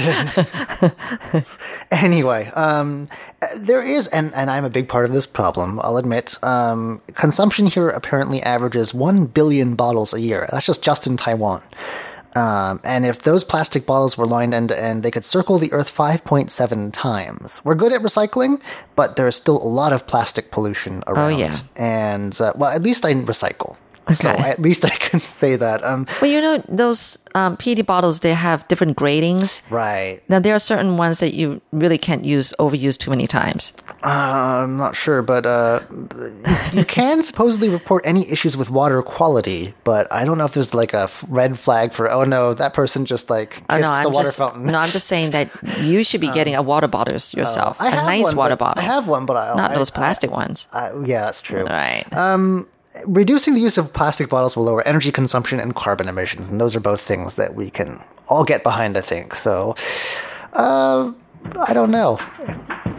[1.91, 3.09] anyway, um,
[3.57, 6.41] there is, and, and I'm a big part of this problem, I'll admit.
[6.43, 10.47] Um, consumption here apparently averages 1 billion bottles a year.
[10.51, 11.61] That's just just in Taiwan.
[12.35, 15.71] Um, and if those plastic bottles were lined end to end, they could circle the
[15.73, 17.61] Earth 5.7 times.
[17.63, 18.61] We're good at recycling,
[18.95, 21.33] but there is still a lot of plastic pollution around.
[21.33, 21.57] Oh, yeah.
[21.75, 23.77] And, uh, well, at least I recycle.
[24.13, 25.83] So at least I can say that.
[25.83, 29.61] Um, Well, you know those um, PET bottles they have different gradings.
[29.69, 30.21] right.
[30.29, 33.71] Now there are certain ones that you really can't use overuse too many times.
[34.03, 35.81] Uh, I'm not sure, but uh,
[36.73, 40.73] you can supposedly report any issues with water quality, but I don't know if there's
[40.73, 43.89] like a f- red flag for oh no, that person just like kissed Oh, no,
[43.89, 44.65] the I'm water just fountain.
[44.65, 45.49] no, I'm just saying that
[45.81, 48.81] you should be getting a water bottle yourself, I a nice one, water bottle.
[48.81, 50.67] I have one, but I not I- those plastic ones.
[50.73, 51.65] I, yeah, that's true.
[51.65, 52.05] right.
[53.05, 56.75] Reducing the use of plastic bottles will lower energy consumption and carbon emissions, and those
[56.75, 58.97] are both things that we can all get behind.
[58.97, 59.75] I think so.
[60.53, 61.11] Uh,
[61.67, 62.19] I don't know.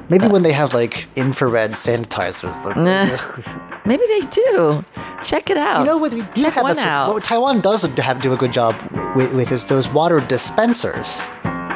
[0.09, 2.65] Maybe when they have like infrared sanitizers.
[2.75, 4.85] they're- Maybe they do.
[5.25, 5.81] Check it out.
[5.81, 6.13] You know what?
[6.13, 7.13] We do Check have one out.
[7.15, 8.75] What Taiwan does have do a good job
[9.17, 11.23] with, with is those water dispensers.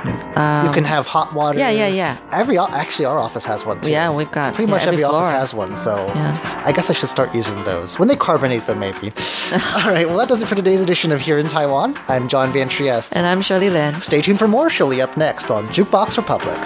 [0.05, 1.57] You can have hot water.
[1.57, 2.19] Um, yeah, yeah, yeah.
[2.33, 3.90] Every actually, our office has one too.
[3.90, 5.75] Yeah, we've got- pretty yeah, much every every, office has one.
[5.77, 6.62] So Yeah.
[6.67, 9.12] I guess I should start using those when they carbonate them, maybe.
[9.77, 10.07] All right.
[10.07, 11.97] Well, that does it for today's edition of Here in Taiwan.
[12.09, 13.17] I'm John Van Trieste.
[13.17, 14.01] and I'm Shirley Lin.
[14.03, 14.69] Stay tuned for more.
[14.71, 16.59] Surely up next on Jukebox Republic.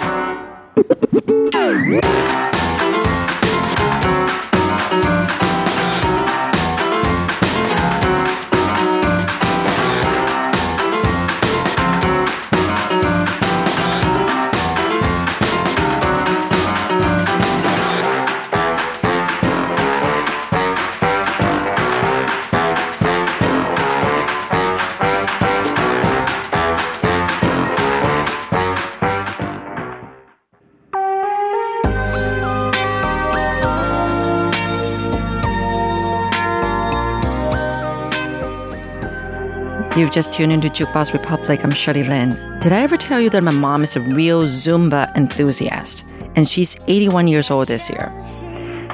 [39.99, 41.61] You've just tuned into Jukebox Republic.
[41.61, 42.29] I'm Shirley Lin.
[42.61, 46.05] Did I ever tell you that my mom is a real Zumba enthusiast?
[46.37, 48.09] And she's 81 years old this year.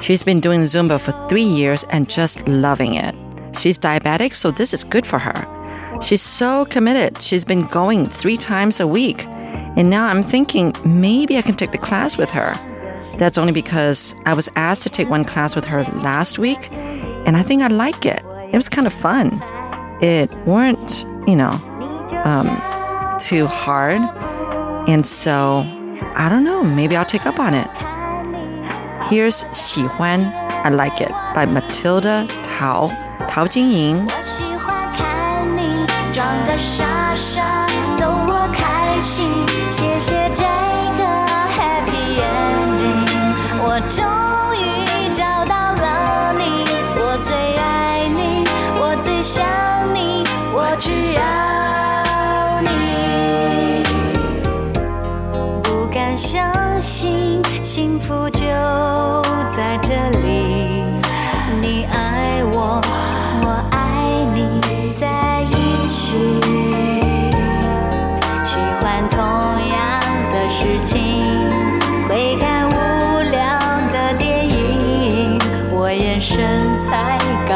[0.02, 3.14] She's been doing Zumba for three years and just loving it.
[3.56, 6.00] She's diabetic, so this is good for her.
[6.02, 7.22] She's so committed.
[7.22, 9.24] She's been going three times a week.
[9.76, 12.52] And now I'm thinking maybe I can take the class with her.
[13.16, 17.36] That's only because I was asked to take one class with her last week, and
[17.36, 18.24] I think I like it.
[18.52, 19.30] It was kind of fun
[20.01, 21.59] It weren't, you know,
[22.25, 22.47] um,
[23.19, 24.01] too hard.
[24.87, 25.63] And so,
[26.15, 27.67] I don't know, maybe I'll take up on it.
[29.09, 30.19] Here's 喜欢,
[30.63, 32.89] I like it, by Matilda Tao,
[33.29, 34.07] Tao Jingying.
[34.07, 37.54] 我喜欢看你装的傻傻，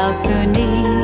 [0.00, 0.99] 告诉你，你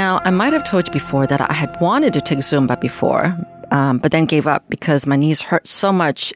[0.00, 3.36] Now, I might have told you before that I had wanted to take Zumba before,
[3.70, 6.32] um, but then gave up because my knees hurt so much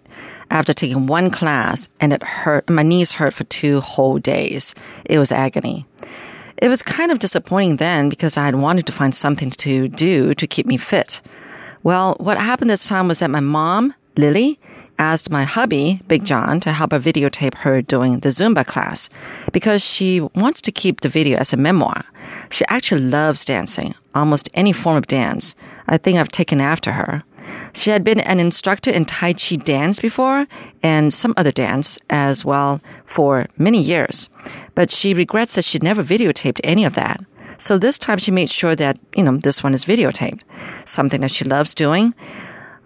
[0.51, 2.69] after taking one class, and it hurt.
[2.69, 4.75] My knees hurt for two whole days.
[5.07, 5.87] It was agony.
[6.61, 10.35] It was kind of disappointing then because I had wanted to find something to do
[10.35, 11.23] to keep me fit.
[11.85, 14.61] Well, what happened this time was that my mom, Lily,
[14.99, 19.09] asked my hubby, Big John, to help her videotape her doing the Zumba class
[19.53, 22.05] because she wants to keep the video as a memoir.
[22.51, 25.55] She actually loves dancing, almost any form of dance.
[25.89, 27.23] I think I've taken after her.
[27.75, 30.47] She had been an instructor in Tai Chi dance before
[30.83, 34.29] and some other dance as well for many years.
[34.75, 37.21] But she regrets that she never videotaped any of that.
[37.59, 40.43] So this time she made sure that, you know, this one is videotaped,
[40.89, 42.15] something that she loves doing.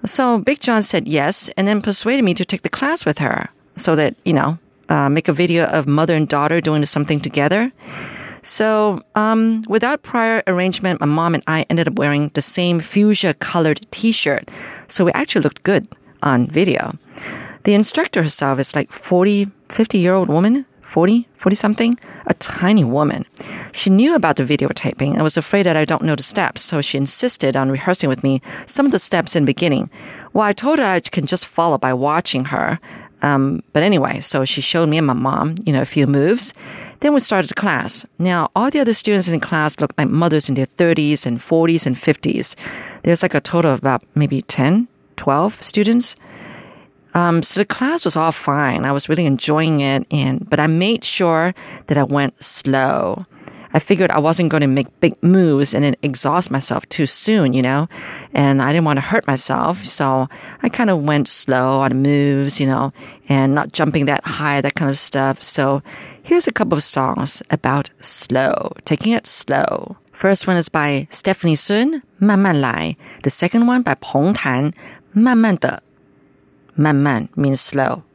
[0.04, 3.48] So Big John said yes and then persuaded me to take the class with her
[3.76, 4.58] so that, you know,
[4.88, 7.70] uh, make a video of mother and daughter doing something together.
[8.42, 13.34] So, um, without prior arrangement, my mom and I ended up wearing the same fuchsia
[13.34, 14.48] colored t shirt.
[14.86, 15.88] So, we actually looked good
[16.22, 16.92] on video.
[17.64, 22.82] The instructor herself is like 40, 50 year old woman, 40, 40 something, a tiny
[22.82, 23.26] woman.
[23.72, 26.80] She knew about the videotaping and was afraid that I don't know the steps, so
[26.80, 29.90] she insisted on rehearsing with me some of the steps in the beginning.
[30.32, 32.80] Well, I told her I can just follow by watching her.
[33.20, 36.54] Um, but anyway, so she showed me and my mom, you know, a few moves.
[37.00, 38.06] Then we started the class.
[38.18, 41.84] Now, all the other students in class looked like mothers in their 30s and 40s
[41.84, 42.56] and 50s.
[43.02, 46.16] There's like a total of about maybe 10, 12 students.
[47.17, 48.85] Um, so the class was all fine.
[48.85, 51.51] I was really enjoying it, and but I made sure
[51.87, 53.25] that I went slow.
[53.75, 57.53] I figured I wasn't going to make big moves and then exhaust myself too soon,
[57.53, 57.87] you know,
[58.33, 59.83] and I didn't want to hurt myself.
[59.83, 60.27] So
[60.61, 62.93] I kind of went slow on moves, you know,
[63.29, 65.41] and not jumping that high, that kind of stuff.
[65.41, 65.81] So
[66.21, 69.97] here's a couple of songs about slow, taking it slow.
[70.11, 72.95] First one is by Stephanie Sun, 慢慢来.
[73.23, 74.73] The second one by Peng Tan,
[75.13, 75.81] 慢慢的.
[76.78, 78.07] 慢慢 means slow.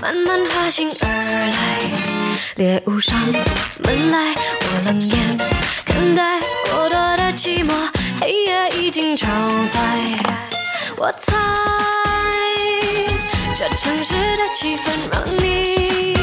[0.00, 1.54] 慢慢滑行而来。
[2.56, 3.18] 猎物上
[3.84, 5.36] 门来，我冷眼
[5.84, 7.72] 看待过多的寂寞，
[8.20, 9.26] 黑夜已经超
[9.72, 9.80] 载。
[10.96, 11.36] 我猜，
[13.54, 14.82] 这城市的气氛
[15.12, 16.14] 让你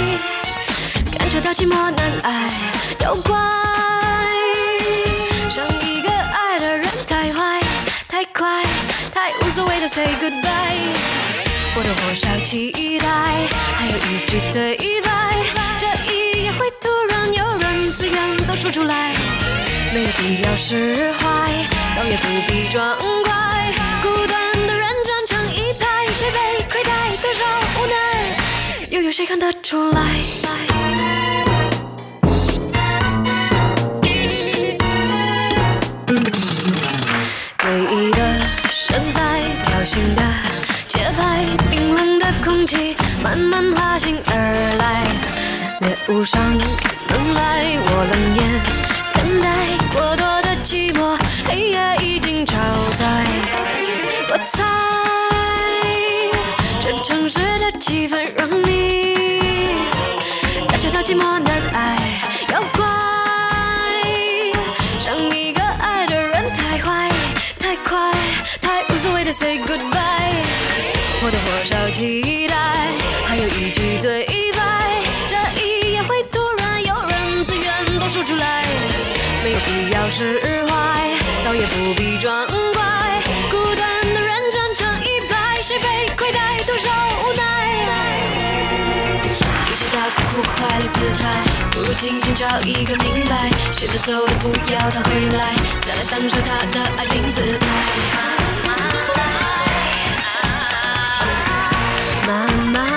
[1.17, 2.49] 感觉到寂寞难挨，
[2.99, 3.35] 要怪
[5.51, 7.61] 上一个爱的人太坏。
[8.07, 8.63] 太快，
[9.13, 10.93] 太无所谓的 say goodbye，
[11.77, 15.37] 或多或少期待，还有一句对白，
[15.77, 19.13] 这一夜会突然有人自愿都说出来，
[19.93, 21.51] 没有必要释怀，
[21.95, 27.45] 倒也不必装乖，孤单的人站成一排，谁被亏待，多少
[27.79, 30.01] 无奈，又有谁看得出来？
[46.27, 46.59] 上门
[47.35, 48.43] 来，我冷眼
[49.13, 49.47] 看待
[49.93, 52.53] 过多的寂寞，黑夜已经超
[52.99, 53.05] 载。
[54.29, 54.65] 我猜，
[56.81, 59.15] 这城市的气氛让你
[60.67, 61.97] 感觉到寂寞难挨，
[62.51, 62.85] 要怪
[64.99, 67.09] 上一个爱的人太坏。
[67.57, 68.11] 太快，
[68.59, 70.43] 太无所谓的 say goodbye，
[71.21, 72.53] 我的火烧期待，
[73.25, 74.25] 还有一句对
[80.11, 81.09] 释怀，
[81.45, 82.51] 倒也不必装乖，
[83.51, 86.89] 孤单的人站成一排，谁被亏待，多少
[87.21, 87.41] 无奈。
[89.23, 91.23] 与其他苦苦坏了姿态，
[91.71, 97.65] 不如清醒找一个明白，选择走的不要他回来，再来享受他的爱并姿态。
[102.27, 102.31] 慢
[102.71, 102.96] 慢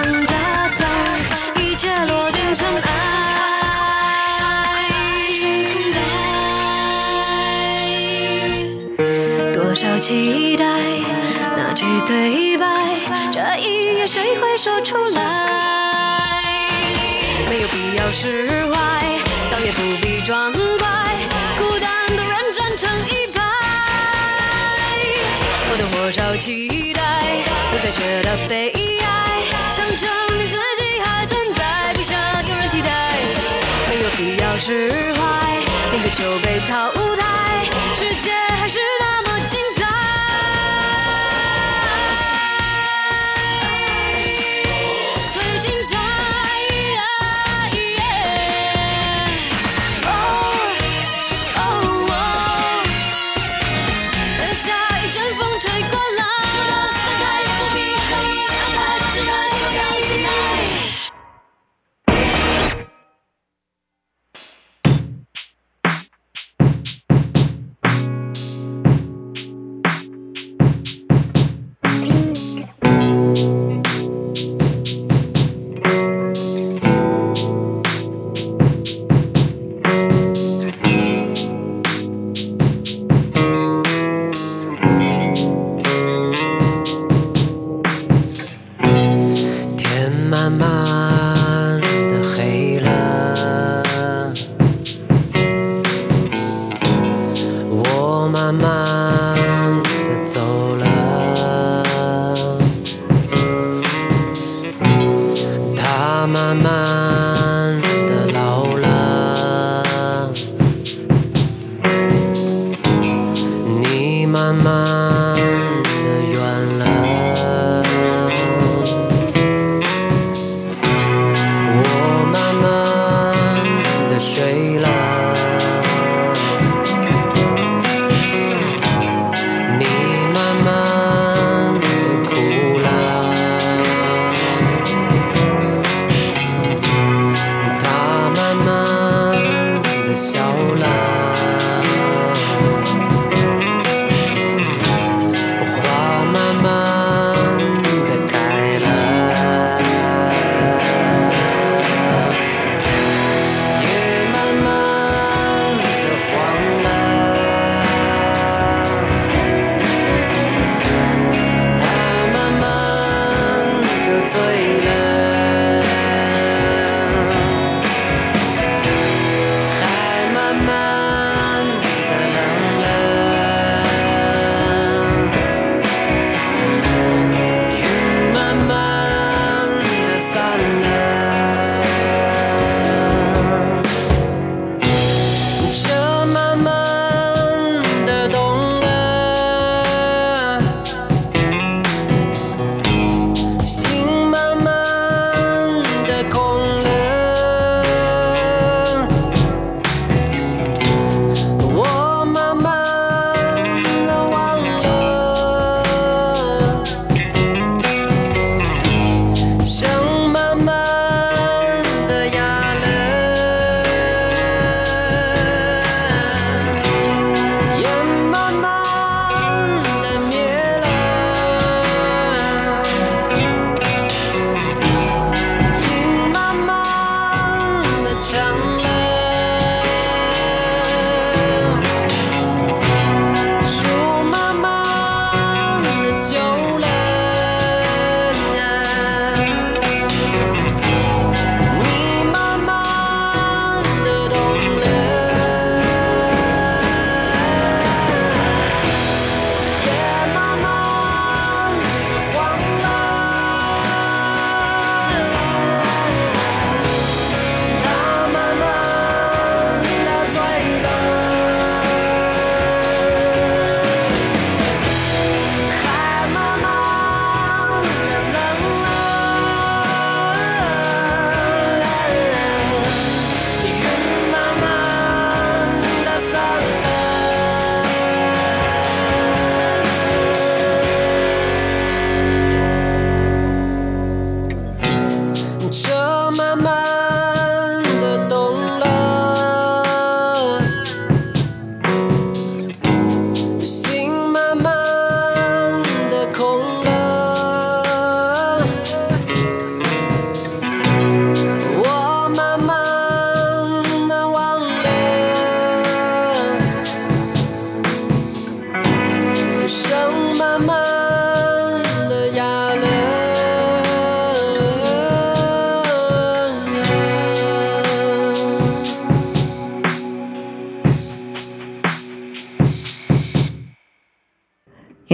[10.00, 10.64] 期待，
[11.56, 12.66] 那句对白，
[13.30, 16.42] 这一夜谁会说出来？
[17.48, 18.78] 没有必要释怀，
[19.50, 20.88] 倒也不必装乖，
[21.58, 23.42] 孤单的人站成一排。
[25.70, 27.00] 我的火烧期待，
[27.70, 29.38] 不再觉得悲哀，
[29.70, 33.12] 想证明自己还存在，不想有人替代。
[33.88, 35.20] 没有必要释怀，
[35.92, 36.99] 宁可就被淘汰，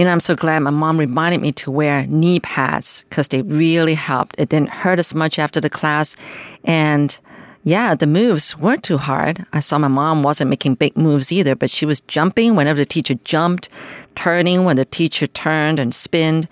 [0.07, 3.93] know, I'm so glad my mom reminded me to wear knee pads because they really
[3.93, 4.35] helped.
[4.39, 6.15] It didn't hurt as much after the class.
[6.63, 7.17] And
[7.63, 9.45] yeah, the moves weren't too hard.
[9.53, 12.85] I saw my mom wasn't making big moves either, but she was jumping whenever the
[12.85, 13.69] teacher jumped,
[14.15, 16.47] turning when the teacher turned and spinned,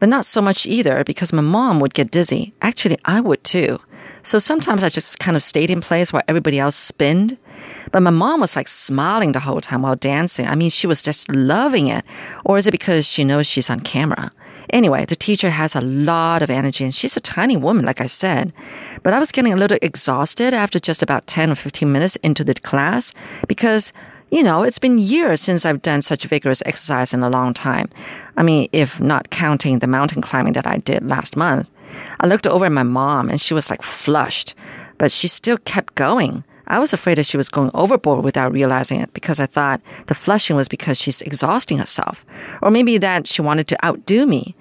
[0.00, 2.52] but not so much either because my mom would get dizzy.
[2.60, 3.78] Actually, I would too.
[4.26, 7.38] So sometimes I just kind of stayed in place while everybody else spinned.
[7.92, 10.48] But my mom was like smiling the whole time while dancing.
[10.48, 12.04] I mean, she was just loving it.
[12.44, 14.32] Or is it because she knows she's on camera?
[14.70, 18.06] Anyway, the teacher has a lot of energy and she's a tiny woman, like I
[18.06, 18.52] said.
[19.04, 22.42] But I was getting a little exhausted after just about 10 or 15 minutes into
[22.42, 23.14] the class
[23.46, 23.92] because
[24.32, 27.88] you know, it's been years since I've done such vigorous exercise in a long time.
[28.36, 31.70] I mean, if not counting the mountain climbing that I did last month.
[32.20, 34.54] I looked over at my mom and she was like flushed,
[34.98, 36.44] but she still kept going.
[36.68, 40.14] I was afraid that she was going overboard without realizing it because I thought the
[40.14, 42.24] flushing was because she's exhausting herself.
[42.60, 44.56] Or maybe that she wanted to outdo me.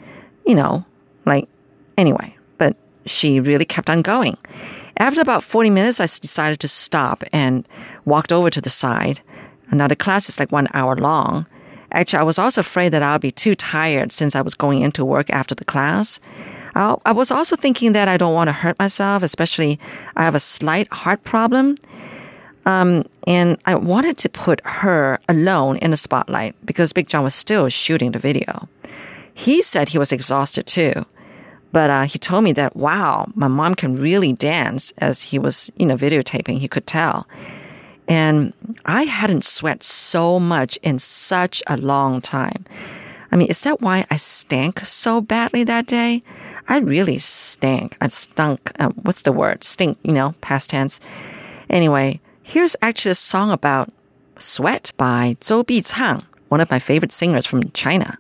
[0.46, 0.86] You know,
[1.26, 1.50] like,
[1.98, 4.38] anyway, but she really kept on going.
[4.98, 7.68] After about 40 minutes, I decided to stop and
[8.06, 9.22] walked over to the side.
[9.72, 11.48] Now the class is like one hour long.
[11.92, 15.04] Actually, I was also afraid that I'll be too tired since I was going into
[15.04, 16.20] work after the class.
[16.76, 19.80] I was also thinking that I don't want to hurt myself, especially
[20.16, 21.76] I have a slight heart problem.
[22.66, 27.36] Um, and I wanted to put her alone in the spotlight because Big John was
[27.36, 28.68] still shooting the video.
[29.34, 31.06] He said he was exhausted too.
[31.72, 35.70] But uh, he told me that, wow, my mom can really dance as he was,
[35.76, 36.58] you know, videotaping.
[36.58, 37.28] He could tell.
[38.08, 38.54] And
[38.86, 42.64] I hadn't sweat so much in such a long time.
[43.32, 46.22] I mean, is that why I stank so badly that day?
[46.68, 47.98] I really stank.
[48.02, 48.72] I stunk.
[48.80, 49.64] Uh, what's the word?
[49.64, 51.00] Stink, you know, past tense.
[51.70, 53.90] Anyway, here's actually a song about
[54.38, 58.18] sweat by Zhou Bichang, one of my favorite singers from China.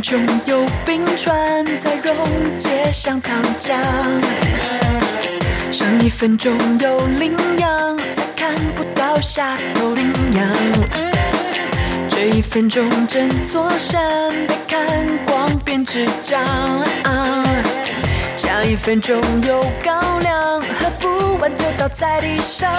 [0.00, 2.14] 中有冰川在溶
[2.58, 3.74] 解像糖浆，
[5.72, 10.48] 上一分钟有羚羊在看不到下头羚羊，
[12.08, 16.44] 这一分钟整座山被看光变纸张，
[18.36, 22.70] 下一分钟有高粱喝不完就倒在地上。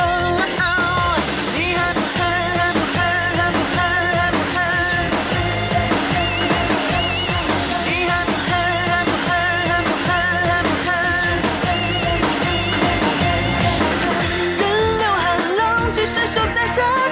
[16.74, 17.11] 这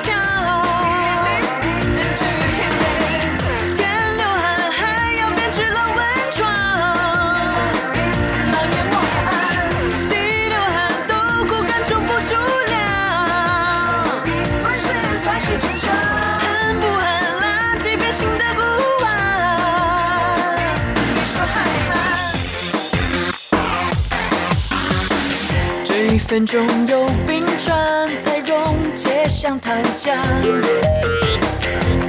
[26.30, 30.14] 一分钟有冰川才溶解像糖浆，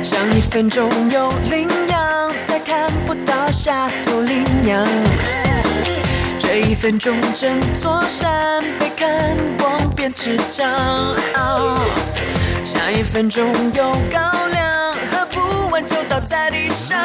[0.05, 4.87] 上一分钟有羚羊在看不到下头羚羊。
[6.39, 10.69] 这一分钟整座山被看光变纸张，
[12.63, 14.21] 下一分钟有高
[14.53, 17.01] 粱喝不完就倒在地上。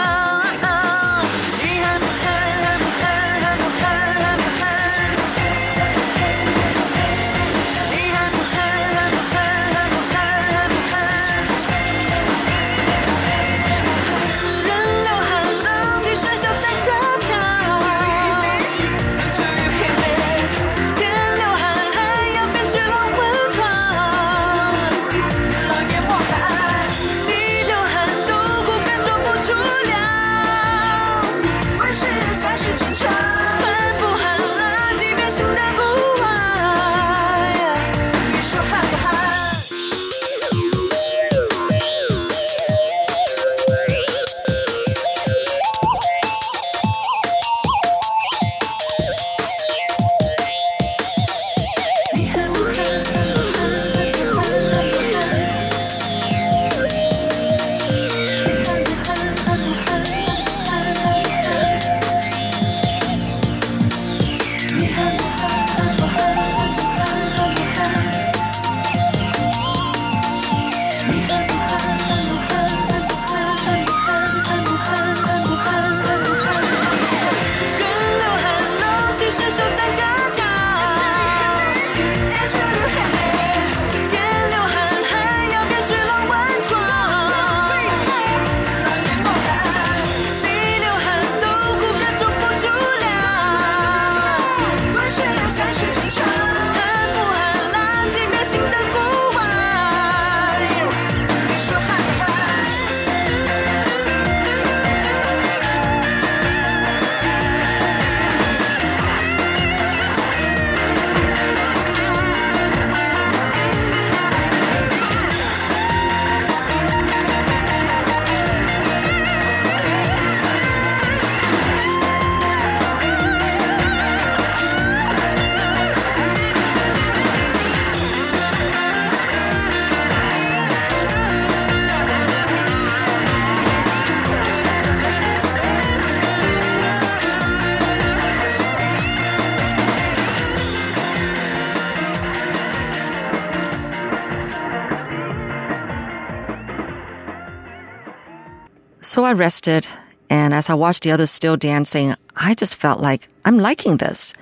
[149.15, 149.87] ？So I rested,
[150.29, 154.33] and as I watched the others still dancing, I just felt like I'm liking this.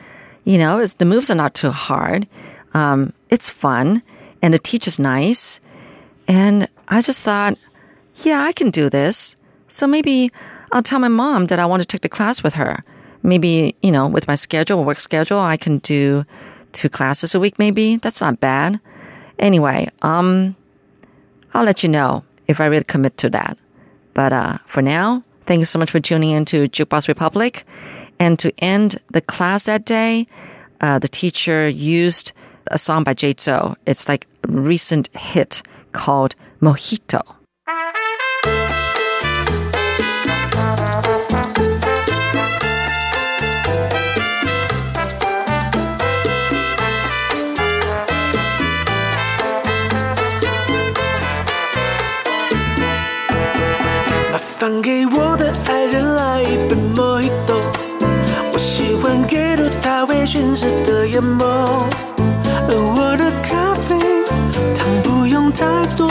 [0.45, 2.27] You know, the moves are not too hard.
[2.73, 4.01] Um, it's fun,
[4.41, 5.61] and the teacher's nice.
[6.27, 7.55] And I just thought,
[8.23, 9.35] yeah, I can do this.
[9.67, 10.31] So maybe
[10.71, 12.83] I'll tell my mom that I want to take the class with her.
[13.21, 16.25] Maybe, you know, with my schedule, work schedule, I can do
[16.71, 17.97] two classes a week, maybe.
[17.97, 18.79] That's not bad.
[19.37, 20.55] Anyway, um,
[21.53, 23.55] I'll let you know if I really commit to that.
[24.13, 27.63] But uh, for now, thank you so much for tuning in to Jukebox Republic.
[28.19, 30.27] And to end the class that day,
[30.81, 32.33] uh, the teacher used
[32.67, 33.35] a song by Jay.
[33.85, 35.61] It's like a recent hit
[35.91, 37.21] called Mojito.
[54.63, 57.59] “麻烦给我的爱人来一杯 Mojito，
[58.53, 61.43] 我喜欢给入它微醺时的眼眸。
[62.69, 63.99] 而我的咖啡
[64.73, 65.65] 糖不用太
[65.97, 66.07] 多，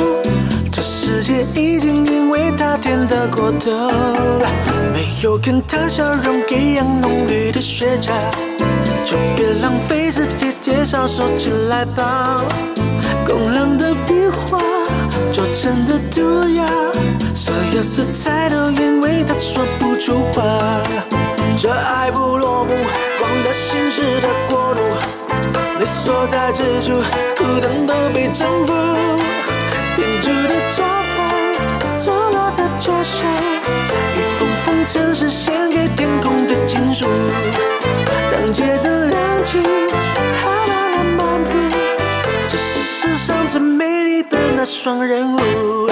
[0.70, 3.70] 这世界已经因为他甜得过头。
[4.92, 8.12] 没有跟他笑容一样浓郁的雪茄，
[9.02, 12.36] 就别浪费时间介绍，收起来吧。
[13.26, 14.58] 工郎的笔画
[15.32, 16.62] 做成的涂鸦，
[17.72, 20.42] 所有色彩都因为他说不出话。
[21.56, 22.74] 这爱不落幕，
[23.18, 24.80] 光的心事的国度，
[25.80, 27.00] 你所在之处，
[27.34, 28.74] 孤单都被征服。
[29.96, 30.84] 编织的招
[31.16, 33.26] 牌，坐落在桌上，
[34.16, 37.06] 一封封城市献给天空的情书。
[38.30, 39.58] 当街的亮起，
[40.42, 41.50] 还慢慢漫步。
[42.48, 45.91] 这是世上最美丽的那双人舞。